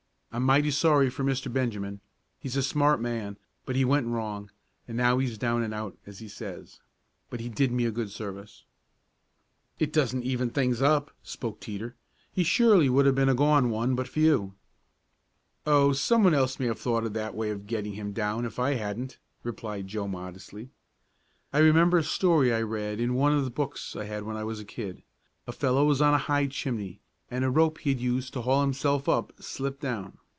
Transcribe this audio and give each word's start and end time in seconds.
I'm 0.33 0.43
mighty 0.43 0.71
sorry 0.71 1.09
for 1.09 1.25
Mr. 1.25 1.51
Benjamin. 1.51 1.99
He's 2.39 2.55
a 2.55 2.63
smart 2.63 3.01
man, 3.01 3.35
but 3.65 3.75
he 3.75 3.83
went 3.83 4.07
wrong, 4.07 4.49
and 4.87 4.95
now 4.95 5.17
he's 5.17 5.37
down 5.37 5.61
and 5.61 5.73
out, 5.73 5.97
as 6.05 6.19
he 6.19 6.29
says. 6.29 6.79
But 7.29 7.41
he 7.41 7.49
did 7.49 7.69
me 7.69 7.83
a 7.83 7.91
good 7.91 8.11
service." 8.11 8.63
"It 9.77 9.91
doesn't 9.91 10.23
even 10.23 10.49
things 10.49 10.81
up!" 10.81 11.11
spoke 11.21 11.59
Teeter. 11.59 11.95
"He 12.31 12.45
surely 12.45 12.87
would 12.89 13.05
have 13.07 13.13
been 13.13 13.27
a 13.27 13.35
gone 13.35 13.69
one 13.71 13.93
but 13.93 14.07
for 14.07 14.19
you." 14.21 14.53
"Oh, 15.67 15.91
some 15.91 16.23
one 16.23 16.33
else 16.33 16.61
might 16.61 16.67
have 16.67 16.79
thought 16.79 17.03
of 17.03 17.11
that 17.11 17.35
way 17.35 17.49
of 17.49 17.67
getting 17.67 17.95
him 17.95 18.13
down 18.13 18.45
if 18.45 18.57
I 18.57 18.75
hadn't," 18.75 19.17
replied 19.43 19.87
Joe 19.89 20.07
modestly. 20.07 20.69
"I 21.51 21.57
remember 21.57 21.97
a 21.97 22.03
story 22.03 22.53
I 22.53 22.61
read 22.61 23.01
in 23.01 23.15
one 23.15 23.33
of 23.33 23.43
the 23.43 23.49
books 23.51 23.97
I 23.97 24.05
had 24.05 24.23
when 24.23 24.37
I 24.37 24.45
was 24.45 24.61
a 24.61 24.65
kid. 24.65 25.03
A 25.45 25.51
fellow 25.51 25.83
was 25.83 26.01
on 26.01 26.13
a 26.13 26.17
high 26.29 26.47
chimney, 26.47 27.01
and 27.29 27.43
a 27.43 27.49
rope 27.49 27.79
he 27.79 27.89
had 27.89 27.99
used 27.99 28.31
to 28.33 28.41
haul 28.41 28.61
himself 28.61 29.07
up 29.09 29.33
slipped 29.41 29.81
down. 29.81 30.17